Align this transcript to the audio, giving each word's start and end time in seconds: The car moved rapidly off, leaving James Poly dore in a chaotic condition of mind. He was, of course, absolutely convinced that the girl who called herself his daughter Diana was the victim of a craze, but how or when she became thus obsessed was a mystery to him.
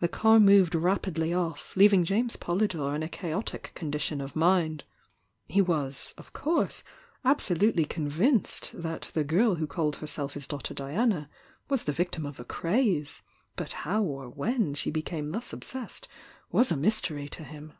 The 0.00 0.08
car 0.08 0.40
moved 0.40 0.74
rapidly 0.74 1.32
off, 1.32 1.74
leaving 1.74 2.04
James 2.04 2.36
Poly 2.36 2.68
dore 2.68 2.94
in 2.94 3.02
a 3.02 3.08
chaotic 3.08 3.72
condition 3.74 4.20
of 4.20 4.36
mind. 4.36 4.84
He 5.48 5.62
was, 5.62 6.12
of 6.18 6.34
course, 6.34 6.84
absolutely 7.24 7.86
convinced 7.86 8.72
that 8.74 9.10
the 9.14 9.24
girl 9.24 9.54
who 9.54 9.66
called 9.66 9.96
herself 9.96 10.34
his 10.34 10.46
daughter 10.46 10.74
Diana 10.74 11.30
was 11.70 11.84
the 11.84 11.92
victim 11.92 12.26
of 12.26 12.38
a 12.38 12.44
craze, 12.44 13.22
but 13.56 13.72
how 13.88 14.02
or 14.02 14.28
when 14.28 14.74
she 14.74 14.90
became 14.90 15.30
thus 15.30 15.50
obsessed 15.54 16.08
was 16.52 16.70
a 16.70 16.76
mystery 16.76 17.26
to 17.30 17.42
him. 17.42 17.72